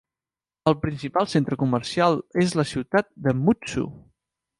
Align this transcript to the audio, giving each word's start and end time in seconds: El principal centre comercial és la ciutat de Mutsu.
El 0.69 0.75
principal 0.85 1.29
centre 1.33 1.57
comercial 1.63 2.17
és 2.45 2.57
la 2.61 2.65
ciutat 2.71 3.09
de 3.29 3.35
Mutsu. 3.43 3.85